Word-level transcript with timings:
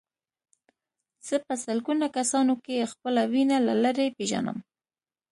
زه 1.27 1.35
په 1.45 1.53
سلګونه 1.63 2.05
کسانو 2.17 2.53
کې 2.65 2.89
خپله 2.91 3.21
وینه 3.31 3.57
له 3.67 3.73
لرې 3.83 4.07
پېژنم. 4.17 4.57